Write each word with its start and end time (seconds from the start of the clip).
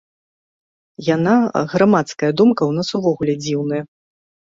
Яна, 1.15 1.35
грамадская 1.73 2.29
думка, 2.41 2.61
у 2.71 2.73
нас 2.79 2.89
увогуле 3.01 3.37
дзіўная. 3.43 3.83